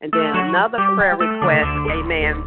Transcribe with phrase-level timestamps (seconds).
[0.00, 2.44] And then another prayer request, amen.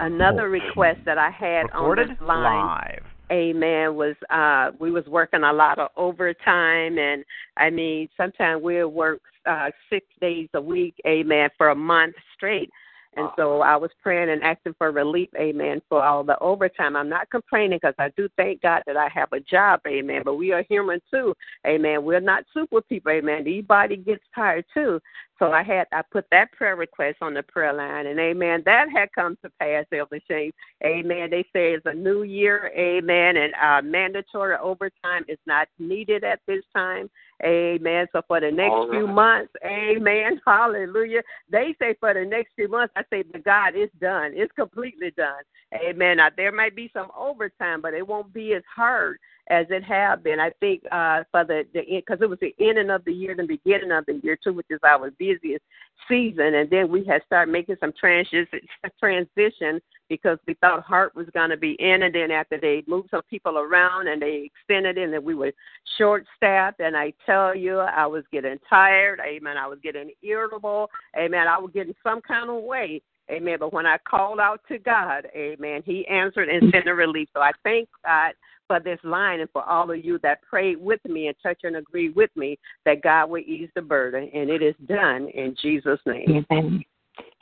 [0.00, 3.02] Another request that I had Recorded on this line, live.
[3.30, 7.24] amen, was uh we was working a lot of overtime and
[7.58, 12.70] I mean sometimes we'll work uh six days a week, amen, for a month straight.
[13.14, 16.96] And so I was praying and asking for relief, amen, for all the overtime.
[16.96, 20.22] I'm not complaining because I do thank God that I have a job, amen.
[20.24, 21.34] But we are human too,
[21.66, 22.02] amen.
[22.04, 23.44] We're not super people, amen.
[23.44, 24.98] The body gets tired too.
[25.42, 28.62] So I had I put that prayer request on the prayer line, and amen.
[28.64, 30.52] That had come to pass, Elder Shane.
[30.84, 31.30] Amen.
[31.30, 36.38] They say it's a new year, amen, and uh, mandatory overtime is not needed at
[36.46, 37.10] this time,
[37.44, 38.06] amen.
[38.12, 41.22] So for the next All few months, amen, hallelujah.
[41.50, 44.32] They say for the next few months, I say, but God, it's done.
[44.34, 45.42] It's completely done,
[45.74, 46.18] amen.
[46.18, 49.18] Now there might be some overtime, but it won't be as hard
[49.50, 50.38] as it have been.
[50.40, 53.92] I think uh, for the because it was the ending of the year, the beginning
[53.92, 55.64] of the year too, which is our busiest
[56.08, 58.60] season, and then we had started making some transition
[59.00, 63.10] transition because we thought Heart was going to be in, and then after they moved
[63.10, 65.52] some people around and they extended it, and then we were
[65.98, 66.80] short staffed.
[66.80, 69.20] And I tell you, I was getting tired.
[69.26, 69.56] Amen.
[69.56, 70.90] I was getting irritable.
[71.16, 71.48] Amen.
[71.48, 73.02] I was getting some kind of way.
[73.30, 73.58] Amen.
[73.60, 77.28] But when I called out to God, Amen, He answered and sent a relief.
[77.34, 78.32] So I thank God
[78.66, 81.76] for this line and for all of you that prayed with me and touch and
[81.76, 84.28] agree with me that God will ease the burden.
[84.34, 86.44] And it is done in Jesus' name.
[86.50, 86.84] Amen.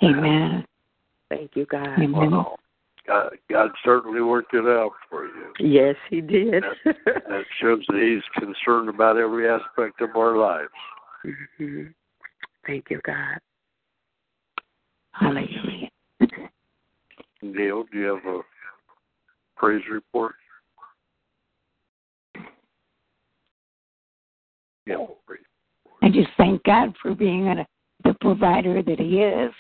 [0.03, 0.67] Amen.
[1.29, 1.99] Thank you, God.
[1.99, 2.45] Amen.
[3.11, 3.31] Wow.
[3.31, 5.53] God, God certainly worked it out for you.
[5.59, 6.65] Yes, He did.
[6.85, 10.71] That shows that He's concerned about every aspect of our lives.
[11.59, 11.93] Mhm.
[12.67, 13.39] Thank you, God.
[15.13, 15.89] Hallelujah.
[17.43, 18.41] Neil, do you have a
[19.57, 20.35] praise report?
[24.87, 25.07] Yeah.
[26.03, 27.67] I just thank God for being a,
[28.05, 29.53] the provider that He is,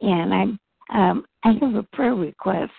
[0.00, 0.58] and I'm
[0.90, 2.72] um, I have a prayer request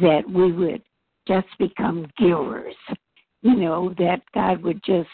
[0.00, 0.82] that we would
[1.26, 2.74] just become givers.
[3.42, 5.08] You know that God would just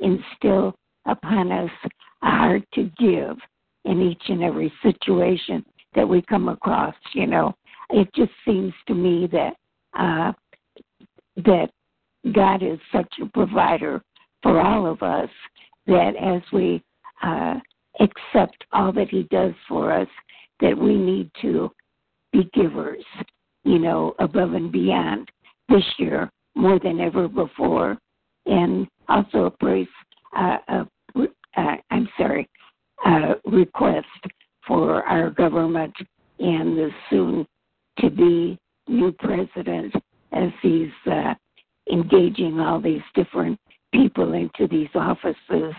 [0.00, 0.76] instill
[1.06, 1.70] upon us
[2.22, 3.36] a heart to give
[3.84, 5.64] in each and every situation
[5.94, 6.94] that we come across.
[7.14, 7.54] You know,
[7.90, 9.54] it just seems to me that
[9.98, 10.32] uh,
[11.44, 11.70] that
[12.32, 14.02] God is such a provider
[14.42, 15.30] for all of us
[15.86, 16.82] that as we
[17.22, 17.54] uh,
[18.00, 20.08] accept all that He does for us,
[20.60, 21.70] that we need to
[22.36, 23.04] be givers,
[23.64, 25.28] you know, above and beyond
[25.68, 27.98] this year more than ever before.
[28.46, 29.88] And also a praise,
[30.36, 30.84] uh, uh,
[31.56, 32.48] uh, I'm sorry,
[33.44, 34.06] request
[34.66, 35.94] for our government
[36.38, 37.46] and the soon
[38.00, 38.58] to be
[38.88, 39.94] new president
[40.32, 41.34] as he's uh,
[41.90, 43.58] engaging all these different
[43.92, 45.74] people into these offices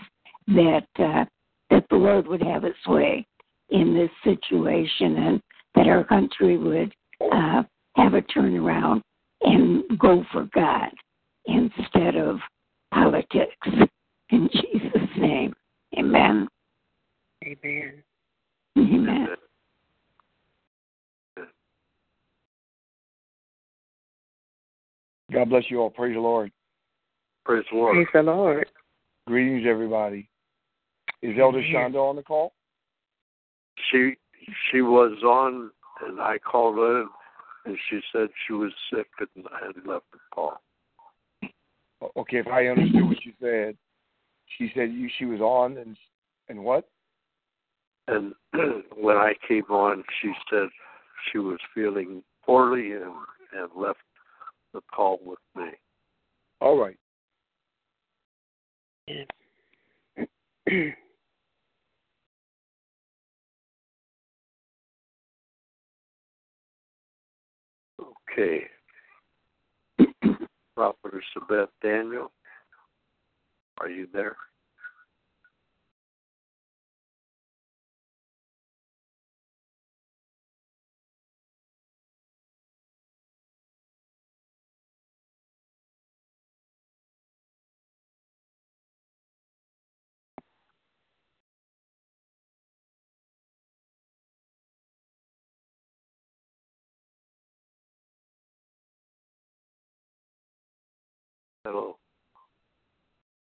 [0.48, 1.26] that uh,
[1.70, 3.26] that the Lord would have its way
[3.70, 5.42] in this situation and
[5.78, 6.94] that our country would
[7.32, 7.64] uh,
[7.96, 9.02] have a turnaround
[9.42, 10.90] and go for God
[11.46, 12.38] instead of
[12.92, 13.56] politics.
[14.30, 15.54] In Jesus' name,
[15.98, 16.48] Amen.
[17.46, 18.04] Amen.
[18.78, 19.28] Amen.
[25.32, 25.90] God bless you all.
[25.90, 26.52] Praise the Lord.
[27.46, 27.96] Praise the Lord.
[27.96, 28.66] Praise the Lord.
[29.28, 30.30] Greetings, everybody.
[31.22, 32.54] Is Elder Shonda on the call?
[33.92, 34.16] She
[34.72, 35.72] she was on,
[36.06, 37.06] and I called her,
[37.66, 40.62] and she said she was sick and had left the call.
[42.16, 43.76] Okay, if I understood what you said,
[44.58, 45.98] she said you she was on and
[46.50, 46.88] and what?
[48.08, 48.34] And
[48.96, 50.70] when I came on, she said
[51.32, 53.14] she was feeling poorly and
[53.54, 54.00] and left
[54.74, 55.72] the call with me.
[56.62, 56.98] All right.
[68.38, 68.66] Okay.
[70.76, 72.32] Prophetess Beth Daniel,
[73.80, 74.36] are you there?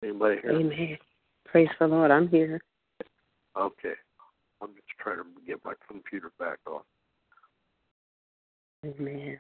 [0.03, 0.53] Anybody here?
[0.53, 0.99] Amen.
[1.45, 2.11] Praise the Lord.
[2.11, 2.61] I'm here.
[3.57, 3.95] Okay.
[4.63, 6.81] I'm just trying to get my computer back on.
[8.85, 9.39] Amen.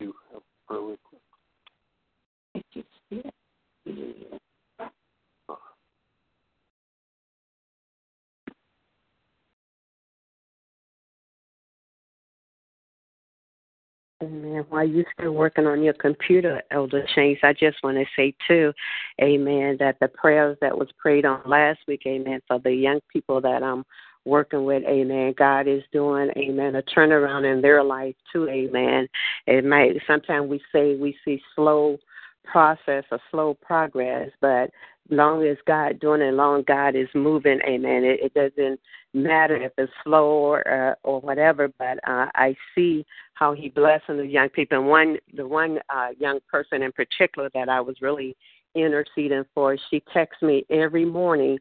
[0.00, 1.22] You have prayer request?
[14.20, 14.64] Amen.
[14.68, 18.72] While you're still working on your computer, Elder Shanks, I just want to say too,
[19.22, 23.40] Amen, that the prayers that was prayed on last week, Amen, for the young people
[23.40, 23.84] that I'm
[24.24, 25.34] working with, Amen.
[25.38, 29.08] God is doing, Amen, a turnaround in their life too, Amen.
[29.46, 31.96] It might sometimes we say we see slow
[32.44, 34.70] process or slow progress, but
[35.10, 38.04] long as God doing it, long God is moving, amen.
[38.04, 38.80] It, it doesn't
[39.14, 44.18] matter if it's slow or uh, or whatever, but uh, I see how He blessing
[44.18, 44.78] the young people.
[44.78, 48.36] And one, the one uh, young person in particular that I was really
[48.74, 51.58] interceding for, she texts me every morning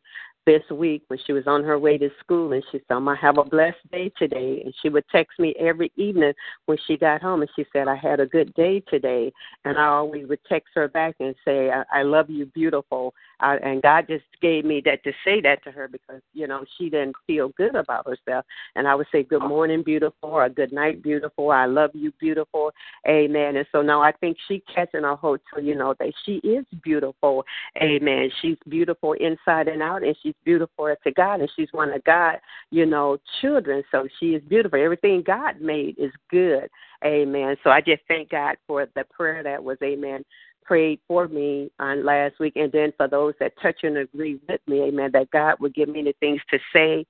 [0.47, 3.37] this week when she was on her way to school and she said, gonna have
[3.37, 6.31] a blessed day today and she would text me every evening
[6.67, 9.31] when she got home and she said, I had a good day today
[9.65, 13.57] and I always would text her back and say, I, I love you beautiful I,
[13.57, 16.89] and God just gave me that to say that to her because, you know, she
[16.89, 18.45] didn't feel good about herself.
[18.75, 22.71] And I would say, Good morning, beautiful, or good night, beautiful, I love you, beautiful.
[23.07, 23.57] Amen.
[23.57, 26.65] And so now I think she catching a hold to, you know, that she is
[26.83, 27.45] beautiful.
[27.81, 28.29] Amen.
[28.41, 32.37] She's beautiful inside and out and she's beautiful to God, and she's one of God,
[32.71, 33.83] you know, children.
[33.91, 34.81] So she is beautiful.
[34.81, 36.69] Everything God made is good.
[37.05, 37.55] Amen.
[37.63, 40.25] So I just thank God for the prayer that was, Amen,
[40.67, 44.61] prayed for me on last week, and then for those that touch and agree with
[44.67, 47.05] me, Amen, that God would give me the things to say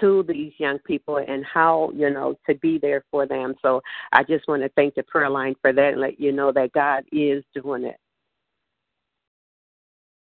[0.00, 4.22] to these young people and how you know to be there for them so i
[4.22, 7.02] just want to thank the prayer line for that and let you know that god
[7.10, 7.96] is doing it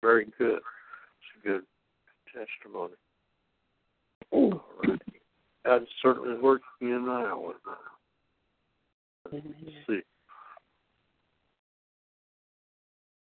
[0.01, 1.61] very good it's a good
[2.35, 2.93] testimony.
[4.31, 5.01] All right.
[5.63, 7.77] That's certainly working in Iowa now.
[9.31, 9.45] Let's
[9.87, 9.93] see.
[9.93, 10.01] Do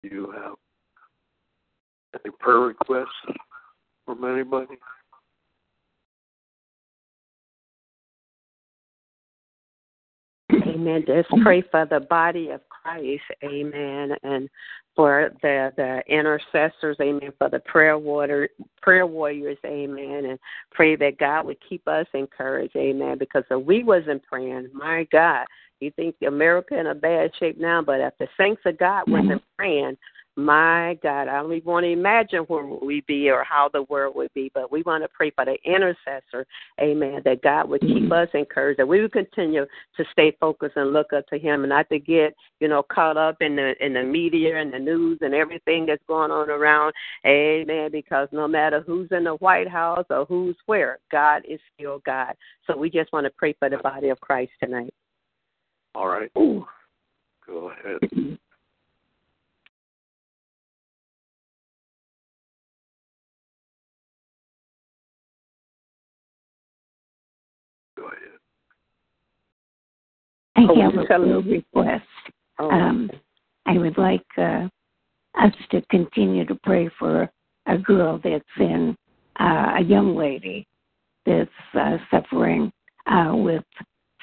[0.04, 0.54] you have
[2.26, 3.08] any prayer requests
[4.06, 4.78] from anybody?
[10.74, 11.04] Amen.
[11.06, 13.24] Just pray for the body of Christ.
[13.44, 14.16] Amen.
[14.24, 14.50] And
[14.96, 18.50] for the the intercessors, amen, for the prayer water
[18.82, 20.40] prayer warriors, amen, and
[20.72, 25.46] pray that God would keep us encouraged, amen, because if we wasn't praying, my God,
[25.80, 29.42] you think America in a bad shape now, but if the saints of God wasn't
[29.58, 29.98] praying,
[30.38, 34.16] my God, I don't even want to imagine where we'd be or how the world
[34.16, 36.46] would be, but we want to pray for the intercessor,
[36.80, 38.14] amen, that God would keep mm-hmm.
[38.14, 39.66] us encouraged, that we would continue
[39.98, 43.18] to stay focused and look up to Him and not to get, you know, caught
[43.18, 46.94] up in the in the media and the news and everything that's going on around,
[47.26, 52.02] amen, because no matter who's in the White House or who's where, God is still
[52.06, 52.34] God.
[52.68, 54.94] So we just want to pray for the body of Christ tonight.
[55.96, 56.32] All right.
[56.38, 56.66] Ooh.
[57.46, 58.38] Go ahead.
[70.56, 72.04] I have a little request.
[72.60, 73.10] Oh, um,
[73.66, 74.68] I would like uh,
[75.40, 77.30] us to continue to pray for
[77.68, 78.96] a girl that's in
[79.40, 80.68] uh, a young lady
[81.26, 82.72] that's uh, suffering
[83.08, 83.64] uh, with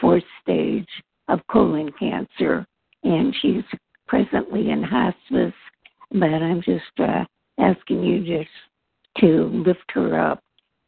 [0.00, 0.88] fourth stage
[1.28, 2.66] of colon cancer,
[3.04, 3.64] and she's
[4.06, 5.54] presently in hospice.
[6.10, 7.24] But I'm just uh,
[7.58, 8.50] asking you just
[9.18, 10.40] to lift her up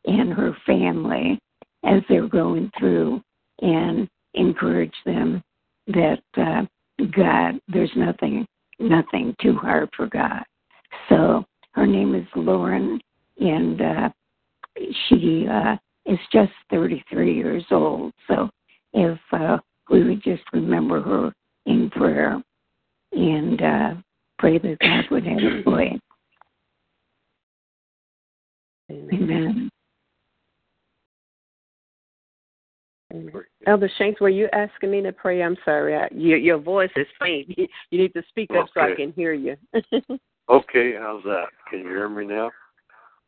[0.06, 1.38] and her family
[1.84, 3.22] as they're going through
[3.60, 5.42] and encourage them
[5.88, 6.62] that uh,
[7.16, 8.46] God, there's nothing,
[8.78, 10.42] nothing too hard for God.
[11.08, 13.00] So her name is Lauren,
[13.38, 14.08] and uh,
[15.08, 18.12] she uh, is just 33 years old.
[18.28, 18.50] So
[18.92, 19.58] if uh,
[19.90, 21.32] we would just remember her
[21.66, 22.42] in prayer
[23.12, 23.94] and uh,
[24.38, 26.00] pray that God would have a way.
[28.90, 29.70] Amen.
[33.66, 35.42] Elder Shanks, were you asking me to pray?
[35.42, 35.96] I'm sorry.
[35.96, 37.48] I, your your voice is faint.
[37.90, 38.70] You need to speak up okay.
[38.74, 39.56] so I can hear you.
[40.48, 41.46] okay, how's that?
[41.68, 42.50] Can you hear me now?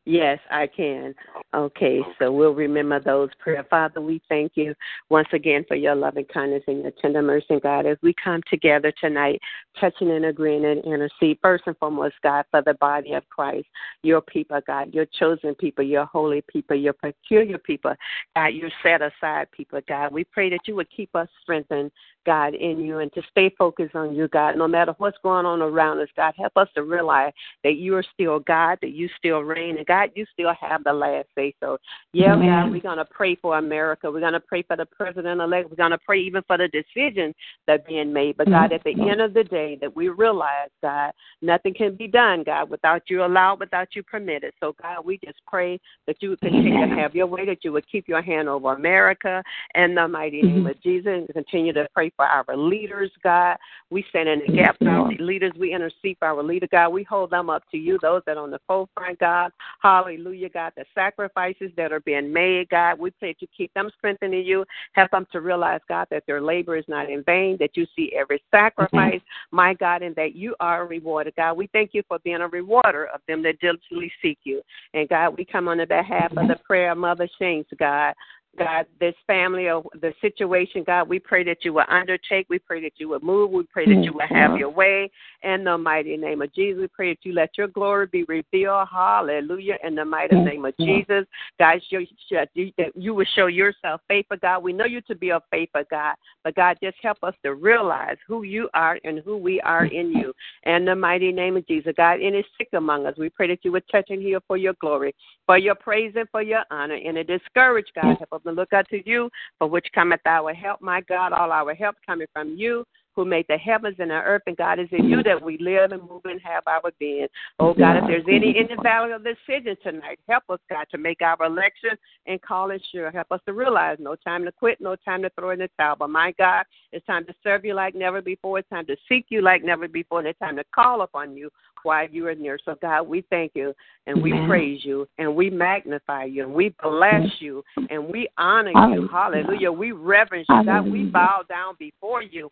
[0.05, 1.15] Yes, I can.
[1.55, 3.65] Okay, so we'll remember those prayer.
[3.71, 4.75] Father, we thank you
[5.11, 8.93] once again for your loving kindness and your tender mercy, God, as we come together
[9.01, 9.41] tonight,
[9.79, 11.39] touching and agreeing and intercede.
[11.41, 13.69] First and foremost, God, for the body of Christ,
[14.03, 17.95] your people, God, your chosen people, your holy people, your peculiar people,
[18.35, 20.13] God, your set aside people, God.
[20.13, 21.93] We pray that you would keep us strengthened
[22.25, 24.57] God, in you and to stay focused on you, God.
[24.57, 27.33] No matter what's going on around us, God, help us to realize
[27.65, 30.93] that you are still God, that you still reign, and God, you still have the
[30.93, 31.55] last say.
[31.61, 31.79] So,
[32.13, 32.49] yeah, Amen.
[32.49, 34.11] God, we're going to pray for America.
[34.11, 35.71] We're going to pray for the president elect.
[35.71, 37.35] We're going to pray even for the decisions
[37.67, 38.37] that are being made.
[38.37, 38.75] But, God, mm-hmm.
[38.75, 42.71] at the end of the day, that we realize, God, nothing can be done, God,
[42.71, 44.53] without you allowed, without you permitted.
[44.61, 47.73] So, God, we just pray that you would continue to have your way, that you
[47.73, 49.43] would keep your hand over America
[49.75, 50.67] in the mighty name mm-hmm.
[50.69, 53.57] of Jesus, and continue to pray for our leaders, God.
[53.91, 55.53] We stand in the gap for our leaders.
[55.59, 56.91] We intercede for our leader, God.
[56.91, 59.53] We hold them up to you, those that are on the forefront, God.
[59.81, 60.73] Hallelujah, God.
[60.77, 62.99] The sacrifices that are being made, God.
[62.99, 64.65] We pray to keep them strengthening you.
[64.93, 68.13] Help them to realize, God, that their labor is not in vain, that you see
[68.17, 69.57] every sacrifice, mm-hmm.
[69.57, 71.55] my God, and that you are rewarded, God.
[71.55, 74.63] We thank you for being a rewarder of them that diligently seek you.
[74.95, 78.15] And God, we come on the behalf of the prayer of Mother Shanks, God.
[78.59, 82.47] God, this family or the situation, God, we pray that you will undertake.
[82.51, 83.51] We pray that you will move.
[83.51, 84.35] We pray that you will mm-hmm.
[84.35, 85.11] have your way.
[85.43, 88.89] In the mighty name of Jesus, we pray that you let your glory be revealed.
[88.93, 89.77] Hallelujah.
[89.83, 91.25] In the mighty name of Jesus,
[91.59, 94.63] God, that you will show yourself faithful, God.
[94.63, 98.19] We know you to be a faithful God, but God, just help us to realize
[98.29, 100.35] who you are and who we are in you.
[100.65, 103.73] In the mighty name of Jesus, God, any sick among us, we pray that you
[103.73, 105.15] would touch and heal for your glory,
[105.47, 106.99] for your praise and for your honor.
[107.03, 110.81] And a discouraged God, help us to look unto you, for which cometh our help,
[110.81, 111.33] my God.
[111.33, 114.79] All our help coming from you who made the heavens and the earth, and God
[114.79, 117.27] is in you that we live and move and have our being.
[117.59, 120.99] Oh God, if there's any in the valley of decision tonight, help us, God, to
[120.99, 121.91] make our election
[122.27, 123.11] and call it sure.
[123.11, 125.97] Help us to realize no time to quit, no time to throw in the towel.
[125.97, 128.59] But my God, it's time to serve you like never before.
[128.59, 130.21] It's time to seek you like never before.
[130.21, 131.51] And it's time to call upon you
[131.83, 132.59] while you are near.
[132.65, 133.75] So God, we thank you
[134.07, 138.71] and we praise you and we magnify you and we bless you and we honor
[138.95, 139.09] you.
[139.09, 139.71] Hallelujah.
[139.71, 140.65] We reverence you.
[140.65, 142.51] God, we bow down before you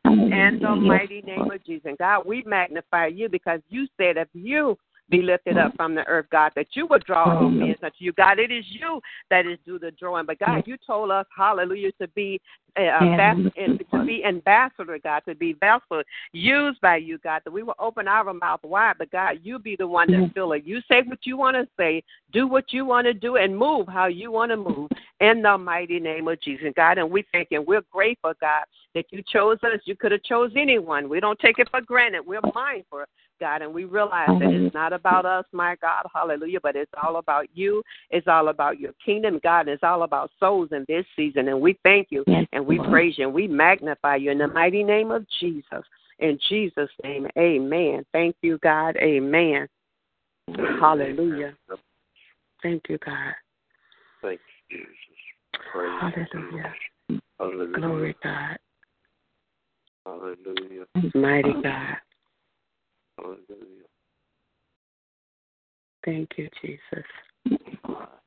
[0.54, 1.86] in the mighty name of Jesus.
[1.86, 4.76] And God, we magnify you because you said if you
[5.10, 8.12] be lifted up from the earth, God, that you would draw all men unto you.
[8.12, 9.00] God, it is you
[9.30, 10.26] that is do the drawing.
[10.26, 12.40] But God, you told us, hallelujah, to be
[12.76, 13.52] uh, ambas-
[13.90, 16.02] to be ambassador, God, to be vessel
[16.32, 18.94] used by you, God, that we will open our mouth wide.
[18.98, 20.64] But God, you be the one that fill it.
[20.64, 22.02] You say what you want to say,
[22.32, 24.90] do what you want to do, and move how you want to move
[25.20, 26.98] in the mighty name of Jesus, God.
[26.98, 27.60] And we thank you.
[27.60, 28.64] We're grateful, God,
[28.94, 29.80] that you chose us.
[29.84, 31.08] You could have chose anyone.
[31.08, 32.22] We don't take it for granted.
[32.26, 33.04] We're mindful
[33.40, 33.62] God.
[33.62, 37.46] And we realize that it's not about us, my God, hallelujah, but it's all about
[37.54, 37.82] you.
[38.10, 39.68] It's all about your kingdom, God.
[39.68, 41.48] It's all about souls in this season.
[41.48, 44.84] And we thank you and we praise you and we magnify you in the mighty
[44.84, 45.84] name of Jesus.
[46.18, 48.04] In Jesus' name, amen.
[48.12, 48.96] Thank you, God.
[48.98, 49.66] Amen.
[50.78, 51.54] Hallelujah.
[52.62, 53.34] Thank you, God.
[54.22, 54.90] Thank you, Jesus.
[55.72, 56.74] Praise Hallelujah.
[57.38, 57.78] Hallelujah.
[57.78, 58.58] Glory, God.
[60.04, 60.84] Hallelujah.
[61.14, 61.96] Mighty God.
[63.20, 63.86] Hallelujah.
[66.04, 67.58] Thank you, Jesus.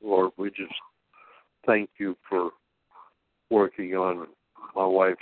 [0.02, 0.74] Lord, we just
[1.66, 2.52] thank you for
[3.50, 4.28] working on
[4.76, 5.20] my wife's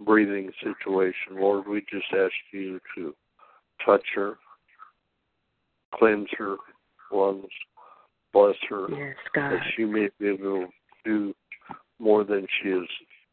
[0.00, 1.40] breathing situation.
[1.40, 3.14] Lord, we just ask you to
[3.84, 4.38] touch her,
[5.94, 6.56] cleanse her
[7.10, 7.46] lungs,
[8.32, 9.52] bless her, yes, God.
[9.52, 10.68] that she may be able to
[11.04, 11.34] do
[11.98, 12.86] more than she is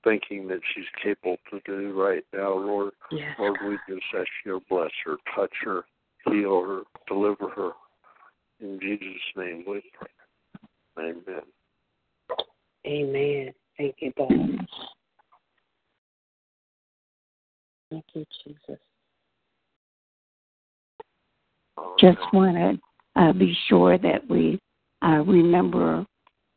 [0.05, 2.93] thinking that she's capable to do right now, Lord.
[3.11, 3.69] Yes, Lord, God.
[3.69, 5.83] we just ask you to bless her, touch her,
[6.25, 7.71] heal her, deliver her.
[8.61, 10.07] In Jesus' name we pray.
[10.97, 11.41] Amen.
[12.87, 13.53] Amen.
[13.77, 14.29] Thank you, God.
[17.89, 18.79] Thank you, Jesus.
[21.99, 24.59] Just want to uh, be sure that we
[25.01, 26.05] uh, remember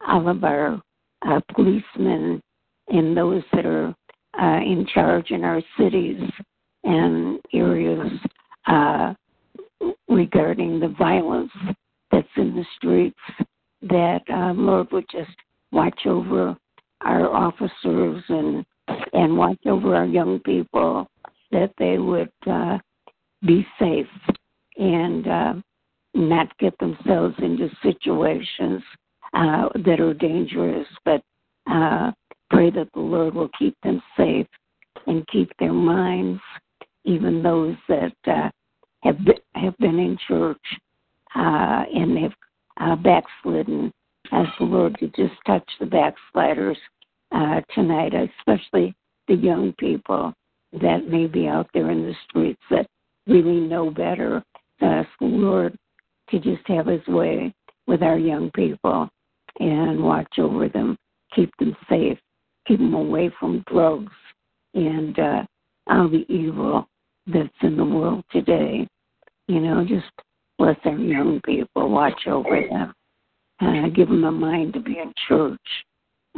[0.06, 0.80] all of our
[1.26, 2.40] uh, policemen
[2.88, 3.94] and those that are
[4.40, 6.20] uh, in charge in our cities
[6.84, 8.10] and areas
[8.66, 9.14] uh,
[10.08, 11.52] regarding the violence
[12.10, 13.18] that's in the streets.
[13.82, 15.30] That uh, Lord would just
[15.70, 16.56] watch over
[17.02, 18.64] our officers and
[19.12, 21.06] and watch over our young people
[21.52, 22.78] that they would uh,
[23.46, 24.06] be safe
[24.76, 25.54] and uh,
[26.14, 28.82] not get themselves into situations
[29.34, 31.22] uh, that are dangerous, but
[31.70, 32.10] uh,
[32.50, 34.46] pray that the Lord will keep them safe
[35.06, 36.40] and keep their minds,
[37.04, 38.50] even those that uh,
[39.02, 40.60] have been, have been in church
[41.34, 42.32] uh, and have
[42.80, 43.92] uh, backslidden.
[44.32, 46.76] Ask the Lord to just touch the backsliders
[47.32, 48.94] uh, tonight, especially
[49.26, 50.32] the young people
[50.72, 52.86] that may be out there in the streets that
[53.26, 54.42] really know better.
[54.80, 55.76] Ask the Lord
[56.30, 57.54] to just have His way
[57.86, 59.08] with our young people
[59.60, 60.96] and watch over them,
[61.34, 62.18] keep them safe,
[62.68, 64.12] keep them away from drugs
[64.74, 65.42] and uh,
[65.88, 66.86] all the evil
[67.26, 68.86] that's in the world today.
[69.48, 70.06] You know, just
[70.58, 72.92] bless our young people, watch over them,
[73.60, 75.58] uh, give them a mind to be in church.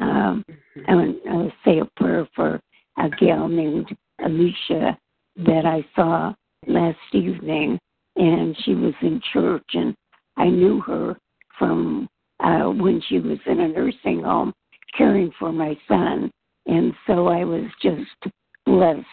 [0.01, 0.45] Um,
[0.89, 2.61] I would, I would say a prayer for
[2.99, 3.89] a gal named
[4.25, 4.97] Alicia
[5.37, 6.33] that I saw
[6.67, 7.79] last evening,
[8.17, 9.95] and she was in church, and
[10.37, 11.17] I knew her
[11.59, 12.09] from
[12.41, 14.53] uh, when she was in a nursing home
[14.97, 16.31] caring for my son,
[16.67, 18.33] and so I was just
[18.67, 19.07] blessed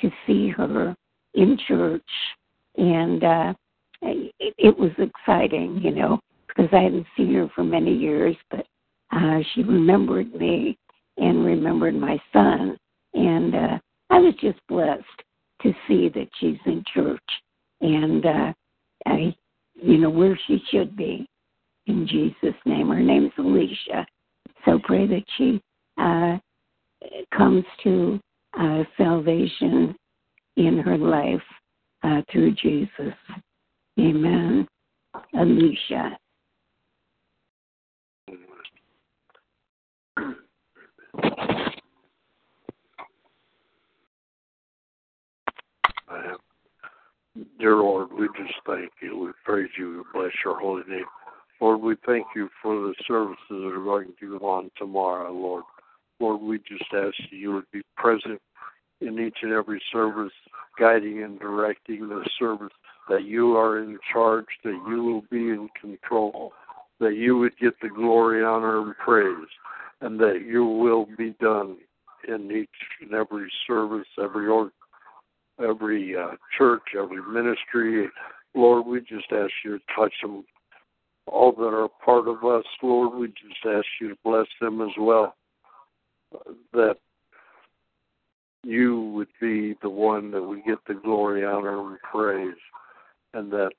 [0.00, 0.94] to see her
[1.34, 2.02] in church,
[2.76, 3.54] and uh,
[4.02, 8.66] it, it was exciting, you know, because I hadn't seen her for many years, but
[9.12, 10.76] uh, she remembered me
[11.16, 12.76] and remembered my son,
[13.14, 13.78] and uh,
[14.10, 15.04] I was just blessed
[15.62, 17.20] to see that she's in church.
[17.80, 18.52] And uh,
[19.06, 19.34] I,
[19.74, 21.26] you know, where she should be.
[21.86, 22.88] In Jesus' name.
[22.88, 24.06] Her name's Alicia,
[24.64, 25.60] so pray that she
[25.98, 26.38] uh,
[27.36, 28.20] comes to
[28.58, 29.94] uh, salvation
[30.56, 31.42] in her life
[32.02, 33.14] uh, through Jesus.
[33.98, 34.66] Amen.
[35.34, 36.18] Alicia.
[47.58, 49.18] Dear Lord, we just thank you.
[49.18, 50.04] We praise you.
[50.12, 51.04] We bless your holy name.
[51.64, 55.64] Lord, we thank you for the services that are going to go on tomorrow, Lord.
[56.20, 58.38] Lord, we just ask you would be present
[59.00, 60.34] in each and every service,
[60.78, 62.68] guiding and directing the service,
[63.08, 66.52] that you are in charge, that you will be in control,
[67.00, 69.48] that you would get the glory, honor, and praise,
[70.02, 71.78] and that your will be done
[72.28, 72.68] in each
[73.00, 74.70] and every service, every org-
[75.58, 78.10] every uh, church, every ministry.
[78.54, 80.44] Lord, we just ask you to touch them,
[81.26, 82.64] all that are part of us.
[82.82, 85.34] Lord, we just ask you to bless them as well.
[86.72, 86.96] That
[88.62, 92.56] you would be the one that we get the glory, honor, and praise,
[93.34, 93.70] and that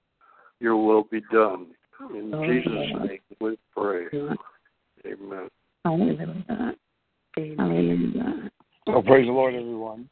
[0.59, 1.67] your will be done.
[2.13, 3.09] In Oh, Jesus' Lord.
[3.09, 4.05] name we pray.
[4.13, 4.37] Amen.
[5.05, 5.49] Amen.
[5.83, 6.75] Hallelujah.
[7.35, 8.51] Hallelujah.
[8.87, 10.09] Oh, praise the Lord, everyone.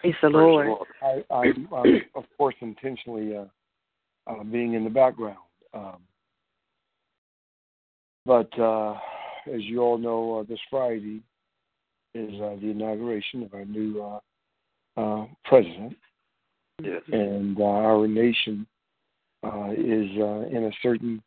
[0.00, 0.66] Praise the Praise Lord.
[0.66, 1.24] the Lord.
[1.30, 3.44] I, I'm, I'm of course, intentionally uh,
[4.26, 5.38] uh, being in the background.
[5.74, 5.98] Um,
[8.26, 8.94] but uh,
[9.52, 11.22] as you all know, uh, this Friday
[12.14, 15.96] is uh, the inauguration of our new uh, uh, president,
[16.82, 17.02] Yes.
[17.12, 18.66] and uh, our nation
[19.44, 21.22] uh, is uh, in a certain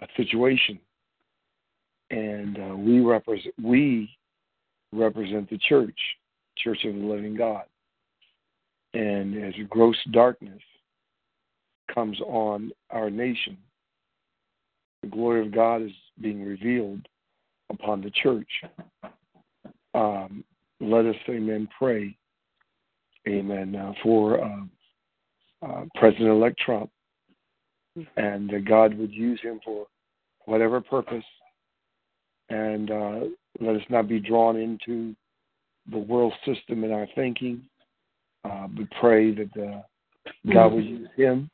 [0.00, 0.78] uh, situation,
[2.10, 4.10] and uh, we represent we
[4.92, 5.98] represent the church,
[6.58, 7.64] Church of the Living God,
[8.92, 10.60] and as gross darkness
[11.94, 13.56] comes on our nation,
[15.02, 17.06] the glory of God is being revealed
[17.70, 18.48] upon the church.
[19.94, 20.44] Um,
[20.80, 22.16] let us, amen, pray,
[23.28, 24.70] amen, uh, for um,
[25.62, 26.90] uh, President-elect Trump,
[28.16, 29.86] and that God would use him for
[30.46, 31.24] whatever purpose,
[32.48, 33.20] and uh,
[33.60, 35.14] let us not be drawn into
[35.90, 37.62] the world system in our thinking,
[38.44, 39.82] uh, but pray that uh,
[40.52, 41.50] God would use him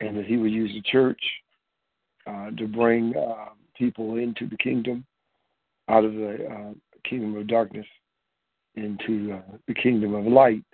[0.00, 1.20] and that he would use the church
[2.26, 5.04] uh, to bring uh, people into the kingdom,
[5.88, 6.72] out of the uh,
[7.08, 7.86] kingdom of darkness
[8.76, 10.64] into uh, the kingdom of light.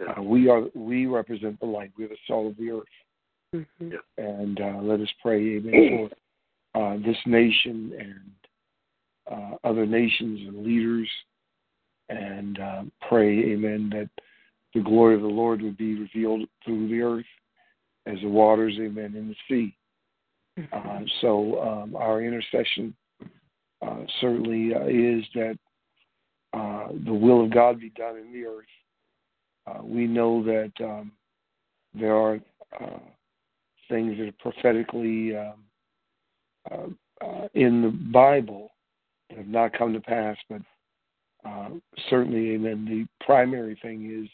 [0.00, 1.92] Uh, we are we represent the light.
[1.96, 3.66] We're the salt of the earth,
[4.18, 6.08] and uh, let us pray, Amen,
[6.72, 8.30] for uh, this nation and
[9.30, 11.08] uh, other nations and leaders,
[12.08, 14.10] and uh, pray, Amen, that
[14.74, 17.24] the glory of the Lord would be revealed through the earth
[18.06, 19.76] as the waters, Amen, in the sea.
[20.72, 22.94] Uh, so um, our intercession
[23.82, 25.58] uh, certainly uh, is that
[26.52, 28.64] uh, the will of God be done in the earth.
[29.66, 31.12] Uh, we know that um,
[31.92, 32.38] there are
[32.80, 32.98] uh,
[33.88, 35.64] things that are prophetically um,
[36.70, 38.70] uh, in the Bible
[39.28, 40.60] that have not come to pass, but
[42.08, 42.84] certainly, amen.
[42.84, 44.30] The primary thing is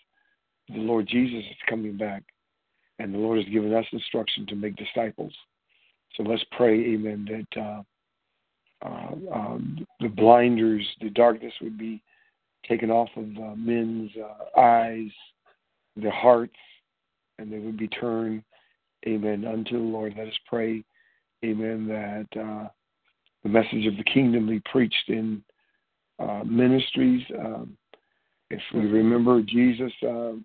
[0.74, 2.22] the Lord Jesus is coming back,
[2.98, 5.32] and the Lord has given us instruction to make disciples.
[6.16, 7.82] So let's pray, amen, that uh,
[8.86, 12.02] uh, um, the blinders, the darkness would be
[12.68, 15.10] taken off of uh, men's uh, eyes,
[15.96, 16.56] their hearts,
[17.38, 18.42] and they would be turned,
[19.06, 20.14] amen, unto the Lord.
[20.16, 20.84] Let us pray
[21.44, 22.68] amen, that uh,
[23.42, 25.42] the message of the kingdom be preached in
[26.18, 27.22] uh, ministries.
[27.38, 27.76] Um,
[28.50, 30.44] if we remember Jesus, um,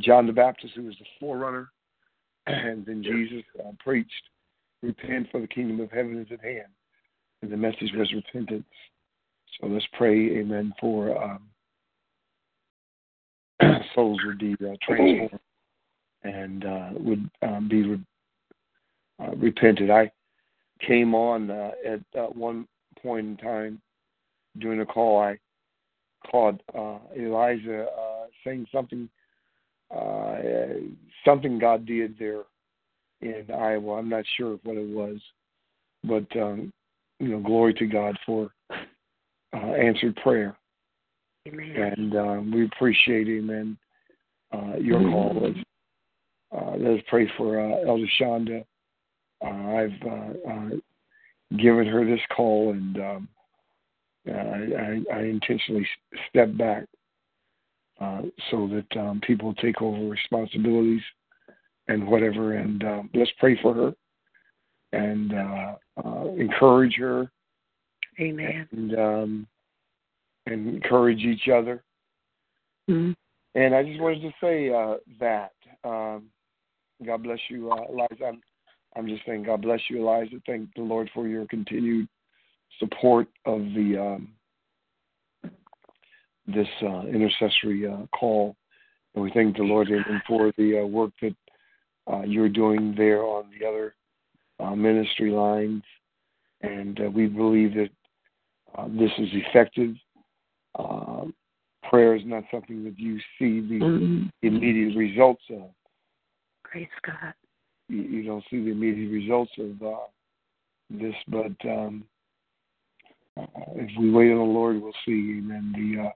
[0.00, 1.70] John the Baptist, who was the forerunner,
[2.46, 4.12] and then Jesus uh, preached,
[4.82, 6.68] Repent, for the kingdom of heaven is at hand.
[7.42, 8.64] And the message was repentance.
[9.60, 11.42] So let's pray, amen, for um,
[13.94, 15.40] souls would be uh, transformed
[16.22, 18.06] and uh, would um, be re-
[19.20, 19.90] uh, repented.
[19.90, 20.10] I
[20.86, 22.66] came on uh, at uh, one
[23.02, 23.80] point in time
[24.58, 25.20] during a call.
[25.20, 25.38] I
[26.30, 29.08] called uh, Elijah uh, saying something,
[31.24, 32.42] something God did there
[33.20, 33.98] in Iowa.
[33.98, 35.18] I'm not sure what it was,
[36.04, 36.72] but um,
[37.18, 40.56] you know, glory to God for uh, answered prayer.
[41.46, 41.76] Amen.
[41.76, 43.76] And um, we appreciate Him and
[44.52, 45.40] uh, your call.
[45.42, 45.58] Let's,
[46.52, 48.64] uh, let's pray for uh, Elder Shonda.
[49.44, 53.28] Uh, I've uh, uh, given her this call, and um,
[54.26, 55.86] I, I, I intentionally
[56.28, 56.84] step back
[58.00, 61.02] uh, so that um, people take over responsibilities
[61.88, 62.54] and whatever.
[62.54, 63.92] And um, let's pray for her
[64.92, 65.74] and uh,
[66.04, 67.30] uh, encourage her.
[68.20, 68.68] Amen.
[68.72, 69.46] And, um,
[70.46, 71.82] and encourage each other.
[72.88, 73.12] Mm-hmm.
[73.54, 75.52] And I just wanted to say uh, that.
[75.84, 76.24] Um,
[77.04, 78.24] God bless you, uh, Eliza.
[78.26, 78.40] I'm,
[78.96, 80.36] I'm just saying, God bless you, Eliza.
[80.46, 82.08] Thank the Lord for your continued
[82.78, 84.28] support of the um,
[86.46, 88.56] this uh, intercessory uh, call,
[89.14, 89.88] and we thank the Lord
[90.26, 91.36] for the uh, work that
[92.10, 93.94] uh, you're doing there on the other
[94.60, 95.82] uh, ministry lines,
[96.62, 97.90] and uh, we believe that
[98.88, 99.94] this is effective.
[101.88, 104.26] prayer is not something that you see the mm-hmm.
[104.42, 105.70] immediate results of.
[106.64, 107.34] Praise God.
[107.88, 109.80] You, you, don't see the immediate results of
[110.90, 112.04] this, but um,
[113.74, 116.10] if we wait on the Lord, we'll see, amen, the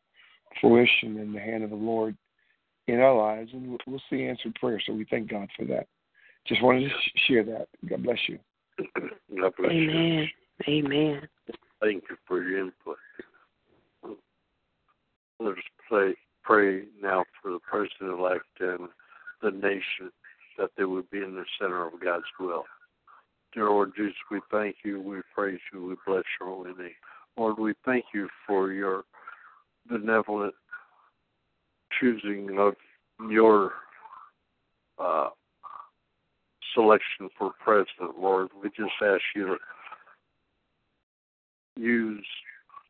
[0.60, 2.16] fruition in the hand of the Lord
[2.88, 4.80] in our lives, and we'll see answered prayer.
[4.84, 5.86] So we thank God for that.
[6.46, 6.90] Just wanted to
[7.26, 7.68] share that.
[7.88, 8.38] God bless you.
[9.40, 10.28] God bless Amen.
[10.66, 10.86] You.
[10.86, 11.28] Amen.
[11.80, 12.96] Thank you for your input.
[15.40, 18.88] Let's pray, pray now for the president elect and
[19.42, 20.12] the nation
[20.58, 22.64] that they would be in the center of God's will.
[23.52, 26.94] Dear Lord Jesus, we thank you, we praise you, we bless your holy name.
[27.36, 29.04] Lord, we thank you for your
[29.88, 30.54] benevolent
[32.02, 32.74] choosing of
[33.30, 33.72] your
[34.98, 35.28] uh,
[36.74, 38.48] selection for president, Lord.
[38.60, 39.56] We just ask you
[41.76, 42.26] to use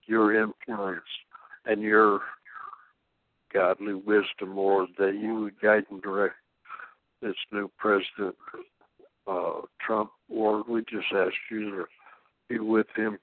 [0.06, 1.02] your influence
[1.66, 2.20] and your
[3.52, 6.34] godly wisdom, Lord, that you would guide and direct
[7.20, 8.34] this new president,
[9.26, 10.64] uh, Trump, Lord.
[10.68, 11.84] We just ask you to
[12.48, 13.18] be with him,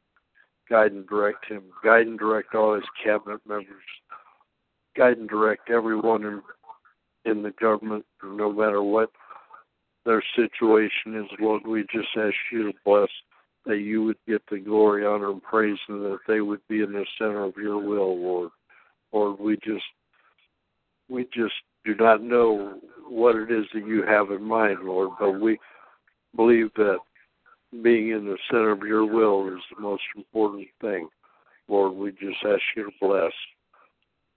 [0.70, 3.84] guide and direct him, guide and direct all his cabinet members,
[5.00, 6.42] guide and direct everyone in
[7.26, 9.12] in the government, no matter what
[10.06, 11.66] their situation is, Lord.
[11.66, 13.10] We just ask you to bless
[13.66, 16.92] that you would get the glory, honor, and praise, and that they would be in
[16.92, 18.50] the center of your will, Lord.
[19.14, 19.86] Lord, we just
[21.10, 21.54] we just
[21.86, 25.58] do not know what it is that you have in mind, Lord, but we
[26.36, 26.98] believe that
[27.84, 31.08] being in the center of your will is the most important thing.
[31.68, 33.32] Lord, we just ask you to bless.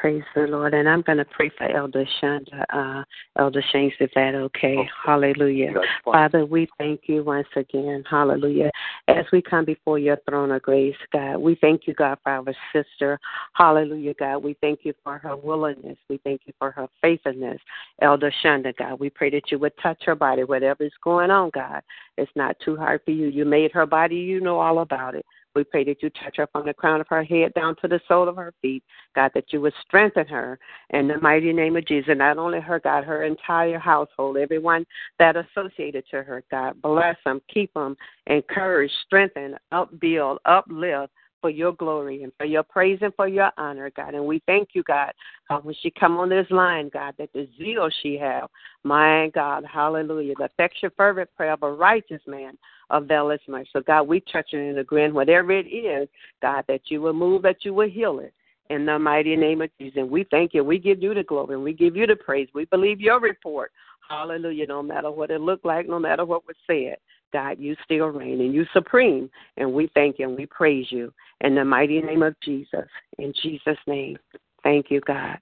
[0.00, 0.74] Praise the Lord.
[0.74, 3.02] And I'm going to pray for Elder Shonda, uh,
[3.38, 4.76] Elder Shanks, if that okay.
[4.76, 4.90] okay.
[5.04, 5.72] Hallelujah.
[6.04, 8.04] Father, we thank you once again.
[8.08, 8.70] Hallelujah.
[9.08, 12.54] As we come before your throne of grace, God, we thank you, God, for our
[12.74, 13.18] sister.
[13.54, 14.38] Hallelujah, God.
[14.38, 15.96] We thank you for her willingness.
[16.10, 17.60] We thank you for her faithfulness.
[18.02, 21.50] Elder Shonda, God, we pray that you would touch her body, whatever is going on,
[21.54, 21.82] God.
[22.18, 23.28] It's not too hard for you.
[23.28, 25.24] You made her body, you know all about it.
[25.56, 27.98] We pray that you touch her from the crown of her head down to the
[28.06, 28.84] sole of her feet.
[29.14, 30.58] God, that you would strengthen her
[30.90, 32.14] in the mighty name of Jesus.
[32.14, 34.84] Not only her, God, her entire household, everyone
[35.18, 36.80] that associated to her, God.
[36.82, 42.98] Bless them, keep them, encourage, strengthen, upbuild, uplift for your glory and for your praise
[43.02, 44.14] and for your honor, God.
[44.14, 45.12] And we thank you, God,
[45.50, 48.48] uh, when she come on this line, God, that the zeal she have,
[48.84, 52.56] my God, hallelujah, the affection, fervent prayer of a righteous man
[52.90, 53.68] availeth much.
[53.72, 56.08] So, God, we touch it and agree, whatever it is,
[56.42, 58.32] God, that you will move, that you will heal it.
[58.68, 59.98] In the mighty name of Jesus.
[59.98, 60.64] And we thank you.
[60.64, 62.48] We give you the glory and we give you the praise.
[62.52, 63.70] We believe your report.
[64.08, 64.66] Hallelujah.
[64.66, 66.96] No matter what it looked like, no matter what was said.
[67.32, 69.30] God, you still reign and you supreme.
[69.56, 72.88] And we thank you and we praise you in the mighty name of Jesus.
[73.18, 74.16] In Jesus' name.
[74.62, 75.38] Thank you, God.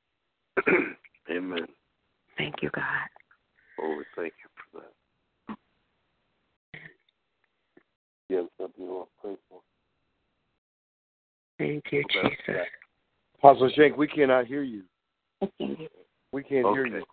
[1.31, 1.67] Amen.
[2.37, 2.85] Thank you, God.
[3.79, 5.57] Lord, we thank you for that.
[8.29, 9.61] You have something you want to pray for?
[11.59, 12.63] Thank you, Jesus.
[13.39, 14.83] Apostle Shank, we cannot hear you.
[16.33, 17.05] We can't hear you.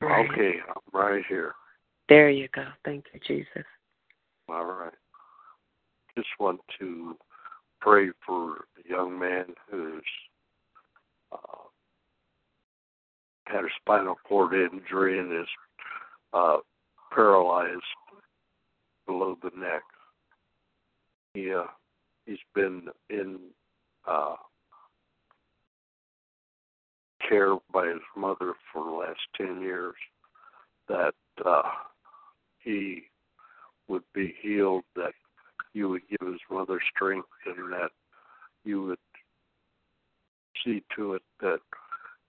[0.00, 0.30] Right.
[0.30, 1.52] Okay, I'm right here.
[2.10, 2.64] There you go.
[2.84, 3.64] Thank you, Jesus.
[4.48, 4.92] All right.
[6.18, 7.16] Just want to
[7.80, 10.02] pray for a young man who's
[11.30, 11.68] uh,
[13.46, 15.46] had a spinal cord injury and is
[16.32, 16.56] uh,
[17.14, 17.80] paralyzed
[19.06, 19.82] below the neck.
[21.34, 21.62] He uh,
[22.26, 23.38] he's been in
[24.04, 24.34] uh,
[27.28, 29.94] care by his mother for the last ten years.
[30.88, 31.14] That
[31.46, 31.62] uh,
[32.62, 33.02] he
[33.88, 35.12] would be healed, that
[35.72, 37.90] you would give his mother strength, and that
[38.64, 38.98] you would
[40.64, 41.60] see to it that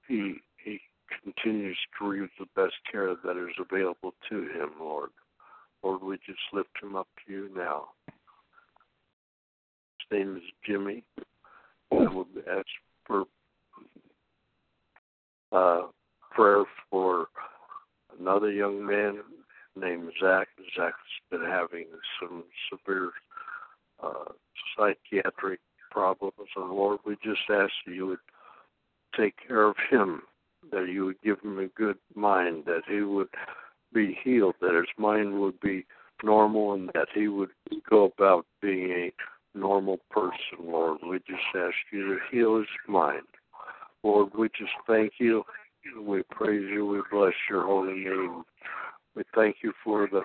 [0.08, 0.80] he he
[1.24, 5.10] continues to receive the best care that is available to him, Lord.
[5.84, 7.90] Lord, we just lift him up to you now.
[10.00, 11.04] His name is Jimmy.
[11.92, 12.68] And we'll ask
[13.06, 13.26] for
[15.52, 15.88] uh,
[16.30, 17.28] prayer for
[18.20, 19.20] another young man
[19.76, 20.48] named Zach.
[20.76, 20.96] Zach's
[21.30, 21.88] been having
[22.20, 23.12] some severe
[24.04, 24.32] uh,
[24.76, 28.20] psychiatric problems, and Lord, we just ask that you would
[29.18, 30.22] take care of him,
[30.72, 33.30] that you would give him a good mind, that he would
[33.94, 35.86] be healed, that his mind would be
[36.24, 37.50] normal, and that he would
[37.90, 39.12] go about being a
[39.58, 41.00] normal person, Lord.
[41.06, 43.24] We just ask you to heal his mind.
[44.04, 45.44] Lord, we just thank you.
[46.00, 46.86] We praise you.
[46.86, 48.44] We bless your holy name.
[49.16, 50.22] We thank you for the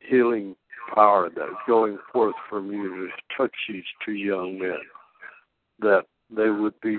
[0.00, 0.56] healing
[0.94, 4.78] power that is going forth from you to touch these two young men,
[5.80, 6.94] that they would be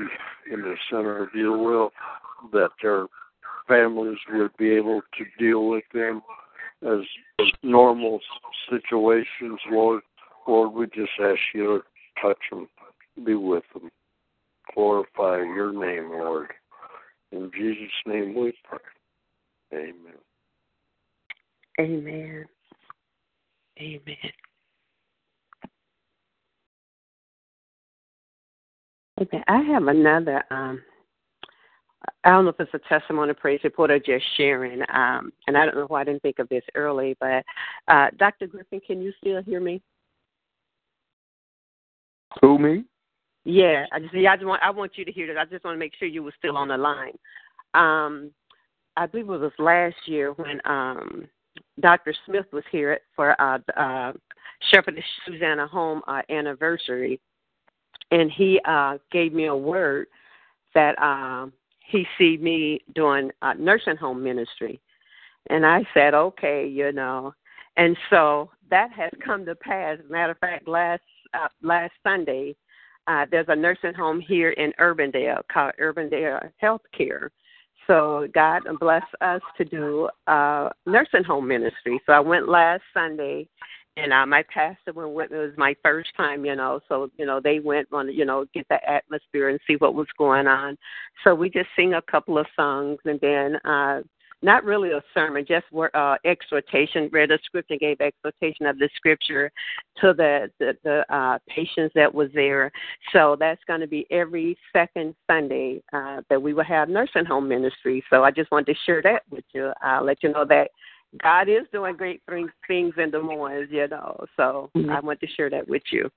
[0.51, 1.91] in the center of your will,
[2.51, 3.07] that their
[3.67, 6.21] families would be able to deal with them
[6.85, 6.99] as
[7.63, 8.19] normal
[8.69, 10.01] situations, Lord.
[10.47, 12.67] Lord, we just ask you to touch them,
[13.23, 13.91] be with them,
[14.73, 16.47] glorify your name, Lord.
[17.31, 18.79] In Jesus' name we pray.
[19.73, 20.17] Amen.
[21.79, 22.45] Amen.
[23.79, 24.17] Amen.
[29.21, 30.43] Okay, I have another.
[30.51, 30.81] Um,
[32.23, 34.81] I don't know if it's a testimony, praise report, or just sharing.
[34.93, 37.43] Um, and I don't know why I didn't think of this early, but
[37.87, 38.47] uh, Dr.
[38.47, 39.81] Griffin, can you still hear me?
[42.41, 42.85] Who me?
[43.45, 45.37] Yeah, I just yeah, I just want I want you to hear this.
[45.39, 47.17] I just want to make sure you were still on the line.
[47.73, 48.31] Um,
[48.97, 51.27] I believe it was last year when um,
[51.79, 52.13] Dr.
[52.25, 54.13] Smith was here for uh, uh,
[54.71, 57.19] Shepherdess Susanna Home uh, anniversary,
[58.11, 60.07] and he uh, gave me a word
[60.75, 64.79] that um, he see me doing uh, nursing home ministry,
[65.49, 67.33] and I said, okay, you know,
[67.77, 69.97] and so that has come to pass.
[70.09, 71.01] Matter of fact, last
[71.33, 72.55] uh, last Sunday,
[73.07, 77.29] uh, there's a nursing home here in Urbandale called Urbandale Healthcare.
[77.89, 81.99] So God bless us to do uh, nursing home ministry.
[82.05, 83.47] So I went last Sunday,
[83.97, 85.37] and uh, my pastor went with me.
[85.37, 86.81] It was my first time, you know.
[86.87, 90.05] So you know they went on, you know, get the atmosphere and see what was
[90.19, 90.77] going on.
[91.23, 94.01] So we just sing a couple of songs, and then uh,
[94.41, 97.09] not really a sermon, just uh, exhortation.
[97.11, 99.51] Read a scripture, gave exhortation of the scripture
[100.01, 102.71] to the the, the uh, patients that was there.
[103.11, 107.47] So that's going to be every second Sunday uh, that we will have nursing home
[107.47, 108.03] ministry.
[108.09, 109.73] So I just wanted to share that with you.
[109.81, 110.69] I'll let you know that
[111.21, 114.23] God is doing great things things in Des Moines, you know.
[114.37, 114.89] So mm-hmm.
[114.89, 116.09] I want to share that with you.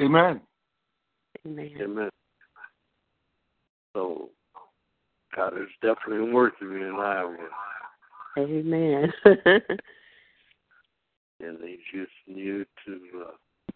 [0.00, 0.40] Amen.
[1.46, 1.70] Amen.
[1.80, 2.10] Amen.
[3.94, 4.30] So
[5.34, 7.36] God is definitely working in Iowa.
[8.38, 9.12] Amen.
[11.40, 13.72] and He's using you to uh,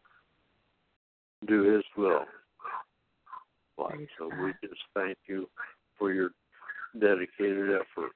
[1.47, 2.25] do His will.
[3.79, 5.49] Like, so we just thank you
[5.99, 6.31] for your
[6.99, 8.12] dedicated effort.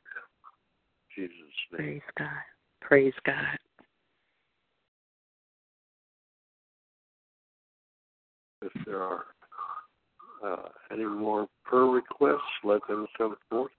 [1.17, 1.33] In Jesus'
[1.73, 1.79] name.
[1.79, 2.29] Praise God.
[2.81, 3.59] Praise God.
[8.63, 9.25] If there are
[10.45, 13.71] uh, any more prayer requests, let them come forth.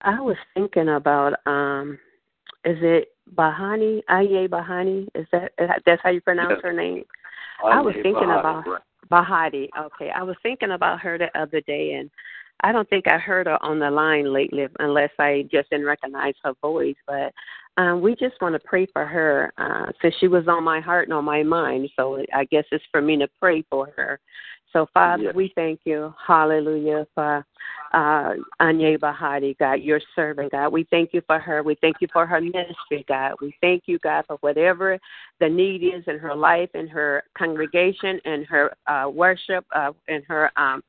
[0.00, 1.98] I was thinking about um
[2.64, 5.08] is it Bahani Aye Bahani?
[5.14, 5.52] Is that
[5.84, 6.60] that's how you pronounce yes.
[6.62, 7.04] her name?
[7.64, 8.82] I, I was thinking Bahati, about right.
[9.10, 9.68] Bahati.
[9.78, 12.10] Okay, I was thinking about her the other day, and
[12.62, 16.34] I don't think I heard her on the line lately, unless I just didn't recognize
[16.42, 16.96] her voice.
[17.06, 17.32] But
[17.76, 21.08] um, we just want to pray for her uh, since she was on my heart
[21.08, 21.88] and on my mind.
[21.96, 24.18] So I guess it's for me to pray for her.
[24.72, 25.34] So, Father, yes.
[25.34, 27.44] we thank you, hallelujah, for
[27.94, 30.68] uh, Anya Bahati, God, your servant, God.
[30.70, 31.62] We thank you for her.
[31.62, 33.32] We thank you for her ministry, God.
[33.40, 34.98] We thank you, God, for whatever
[35.40, 40.22] the need is in her life, in her congregation, in her uh, worship, uh, in
[40.24, 40.82] her um,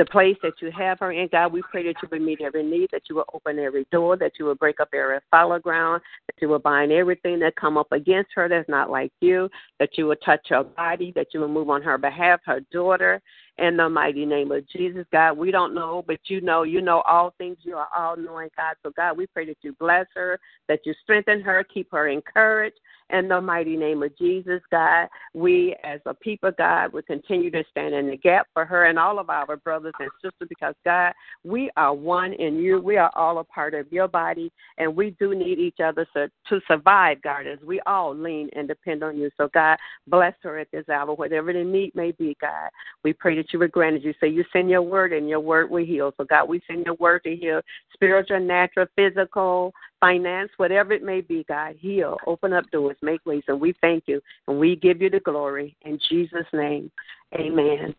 [0.00, 1.28] the place that you have her in.
[1.30, 4.16] God, we pray that you would meet every need, that you will open every door,
[4.16, 7.76] that you will break up every fallow ground, that you will bind everything that come
[7.76, 11.40] up against her that's not like you, that you will touch her body, that you
[11.40, 13.20] will move on her behalf, her daughter,
[13.60, 15.36] in the mighty name of Jesus, God.
[15.36, 17.58] We don't know, but you know, you know all things.
[17.62, 18.74] You are all knowing, God.
[18.82, 22.78] So, God, we pray that you bless her, that you strengthen her, keep her encouraged.
[23.12, 27.64] In the mighty name of Jesus, God, we as a people, God, will continue to
[27.68, 31.12] stand in the gap for her and all of our brothers and sisters because, God,
[31.42, 32.80] we are one in you.
[32.80, 36.30] We are all a part of your body, and we do need each other to,
[36.50, 39.28] to survive, God, as we all lean and depend on you.
[39.36, 42.70] So, God, bless her at this hour, whatever the need may be, God.
[43.02, 44.02] We pray that you would grant.
[44.02, 46.12] You say you send your word and your word will heal.
[46.16, 47.60] So, God, we send your word to heal
[47.92, 51.76] spiritual, natural, physical, finance, whatever it may be, God.
[51.78, 53.42] Heal, open up doors, make ways.
[53.48, 55.76] And we thank you and we give you the glory.
[55.82, 56.90] In Jesus' name,
[57.34, 57.94] amen.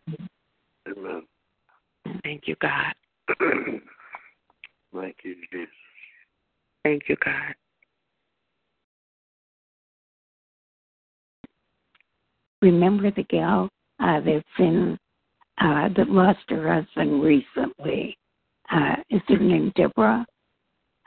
[0.88, 1.22] Amen.
[2.24, 2.92] Thank you, God.
[4.94, 5.68] thank you, Jesus.
[6.84, 7.54] Thank you, God.
[12.60, 13.68] Remember the gal
[14.00, 14.98] uh, that's in
[15.62, 18.16] uh, that lost her husband recently.
[18.70, 20.26] Uh, is her name Deborah?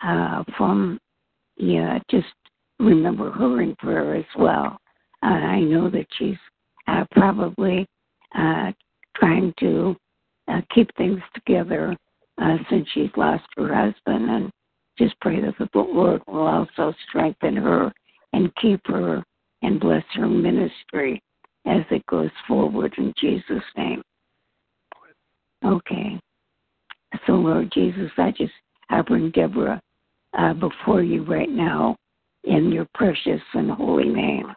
[0.03, 0.99] Uh, from
[1.57, 2.27] yeah, just
[2.79, 4.77] remember her in prayer as well.
[5.23, 6.37] Uh, I know that she's
[6.87, 7.87] uh, probably
[8.37, 8.71] uh,
[9.15, 9.95] trying to
[10.47, 11.95] uh, keep things together
[12.41, 14.51] uh, since she's lost her husband, and
[14.97, 17.91] just pray that the Lord will also strengthen her
[18.33, 19.23] and keep her
[19.61, 21.21] and bless her ministry
[21.65, 24.03] as it goes forward in Jesus' name.
[25.65, 26.19] Okay.
[27.25, 28.53] So, Lord Jesus, I just
[28.89, 29.81] I bring Deborah
[30.37, 31.95] uh, before you right now
[32.43, 34.47] in your precious and holy name,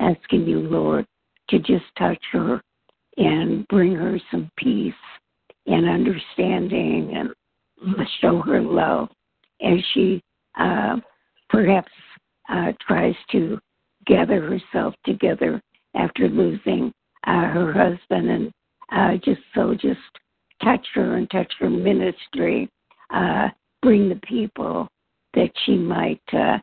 [0.00, 1.06] asking you, Lord,
[1.50, 2.60] to just touch her
[3.16, 4.94] and bring her some peace
[5.66, 9.08] and understanding and show her love
[9.62, 10.22] as she
[10.58, 10.96] uh,
[11.48, 11.92] perhaps
[12.48, 13.58] uh, tries to
[14.06, 15.60] gather herself together
[15.94, 16.92] after losing
[17.26, 18.52] uh, her husband and
[18.92, 20.00] uh, just so just
[20.62, 22.68] touch her and touch her ministry,
[23.10, 23.48] uh,
[23.82, 24.88] bring the people
[25.34, 26.58] that she might uh,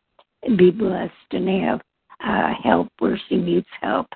[0.57, 1.81] be blessed and have
[2.25, 4.07] uh, help where she needs help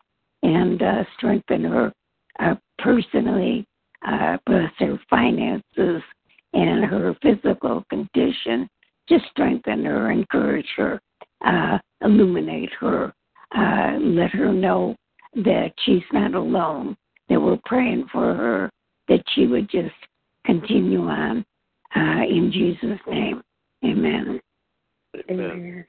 [0.44, 1.92] and uh, strengthen her
[2.40, 3.66] uh, personally,
[4.08, 6.02] uh, bless her finances
[6.54, 8.70] and her physical condition.
[9.10, 11.00] Just strengthen her, encourage her,
[11.46, 13.14] uh, illuminate her,
[13.56, 14.96] uh, let her know
[15.36, 16.96] that she's not alone,
[17.30, 18.72] that we're praying for her,
[19.08, 19.94] that she would just
[20.46, 21.46] continue on
[21.96, 23.42] uh, in Jesus' name.
[23.84, 24.40] Amen.
[25.30, 25.86] Amen.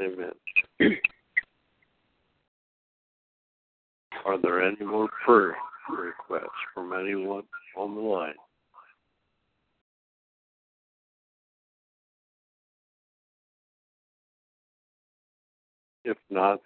[0.00, 0.32] Amen.
[0.80, 0.98] Amen.
[4.24, 5.56] Are there any more prayer
[5.88, 7.44] requests from anyone
[7.76, 8.34] on the line?
[16.04, 16.60] If not,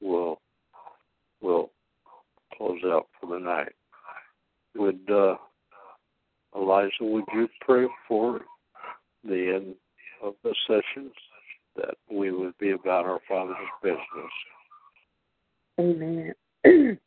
[0.00, 0.40] we'll
[1.40, 1.70] we'll
[2.56, 3.72] close out for the night.
[4.78, 5.36] Would uh,
[6.54, 8.40] Eliza, would you pray for
[9.24, 9.74] the end
[10.22, 11.12] of the sessions
[11.76, 14.02] that we would be about our Father's business?
[15.80, 16.32] Amen.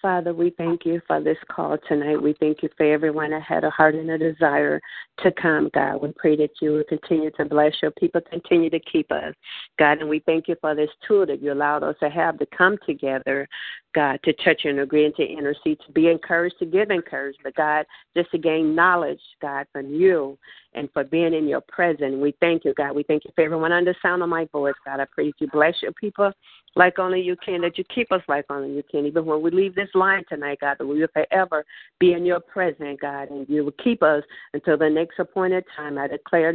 [0.00, 2.22] Father, we thank you for this call tonight.
[2.22, 4.80] We thank you for everyone that had a heart and a desire
[5.24, 6.00] to come, God.
[6.00, 9.34] We pray that you will continue to bless your people, continue to keep us,
[9.76, 9.98] God.
[9.98, 12.76] And we thank you for this tool that you allowed us to have to come
[12.86, 13.48] together,
[13.94, 17.54] God, to touch and agree and to intercede, to be encouraged, to give encouragement, but
[17.54, 20.38] God, just to gain knowledge, God, from you
[20.74, 22.14] and for being in your presence.
[22.16, 22.94] We thank you, God.
[22.94, 25.00] We thank you for everyone under sound of my voice, God.
[25.00, 26.32] I pray that you bless your people
[26.76, 29.06] like only you can, that you keep us like only you can.
[29.06, 31.64] Even when we leave this line tonight, God, that we will forever
[31.98, 35.98] be in your presence, God, and you will keep us until the next appointed time.
[35.98, 36.54] I declare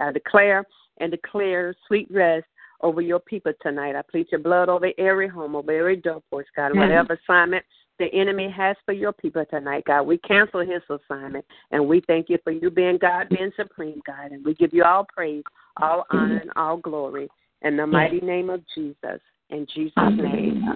[0.00, 0.64] I declare
[0.98, 2.46] and declare sweet rest
[2.82, 3.96] over your people tonight.
[3.96, 7.64] I plead your blood over every home, over every doorpost, God, whatever assignment
[7.98, 10.02] the enemy has for your people tonight, God.
[10.02, 14.32] We cancel his assignment and we thank you for you being God, being supreme, God.
[14.32, 15.44] And we give you all praise,
[15.80, 17.28] all honor, and all glory
[17.62, 19.20] in the mighty name of Jesus.
[19.50, 20.74] In Jesus' name.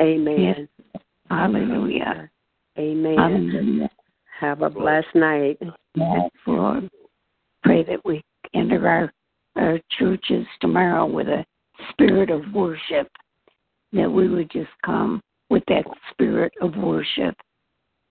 [0.00, 0.68] Amen.
[0.94, 1.02] Yes.
[1.28, 2.30] Hallelujah.
[2.78, 3.16] Amen.
[3.18, 3.90] Hallelujah.
[4.40, 5.58] Have a blessed night.
[5.94, 6.88] Yes, Lord.
[7.64, 8.22] Pray that we
[8.54, 9.12] enter our,
[9.58, 11.44] our churches tomorrow with a
[11.90, 13.08] spirit of worship,
[13.92, 17.34] that we would just come with that spirit of worship,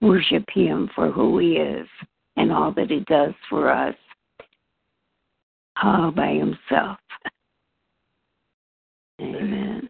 [0.00, 1.88] worship Him for who He is
[2.36, 3.94] and all that He does for us,
[5.82, 6.98] all by Himself.
[9.20, 9.88] Amen.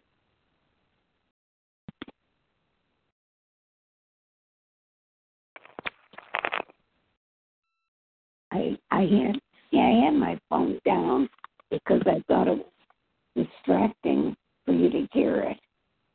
[8.51, 9.39] I I had
[9.71, 11.29] yeah, I had my phone down
[11.71, 12.65] because I thought it was
[13.35, 15.57] distracting for you to hear it.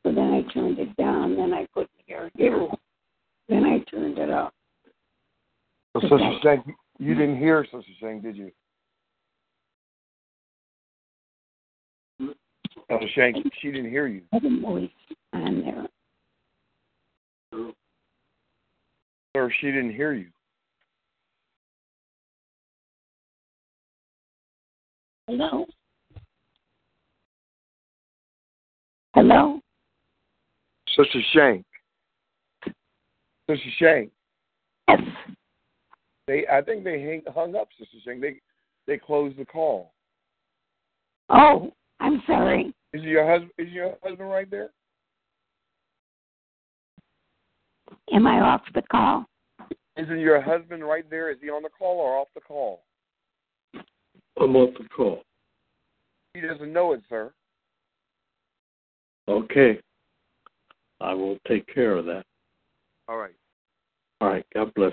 [0.03, 2.69] So then I turned it down, then I couldn't hear you.
[3.49, 4.53] Then I turned it up.
[5.95, 6.67] So, Sister Shank,
[6.99, 8.51] you didn't hear Sister Shank, did you?
[12.19, 14.23] Sister Shank, she didn't hear you.
[14.33, 14.91] I a voice
[15.33, 15.87] on there.
[19.37, 20.27] Sir, she didn't hear you.
[25.37, 25.67] Hello?
[29.17, 29.61] Hello?
[30.97, 31.65] Sister Shank.
[33.51, 34.13] Sister Shank.
[34.87, 35.01] Yes.
[36.29, 38.21] They I think they hang, hung up, Sister Shank.
[38.21, 38.37] They
[38.87, 39.93] they closed the call.
[41.31, 42.73] Oh, I'm sorry.
[42.93, 44.71] Is your husband is your husband right there?
[48.13, 49.25] Am I off the call?
[49.97, 51.33] Isn't your husband right there?
[51.33, 52.85] Is he on the call or off the call?
[54.41, 55.23] I'm off the call.
[56.35, 57.33] He doesn't know it, sir.
[59.29, 59.79] Okay.
[61.01, 62.25] I will take care of that.
[63.09, 63.35] All right.
[64.21, 64.45] All right.
[64.55, 64.93] God bless.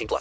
[0.01, 0.19] 18 plus.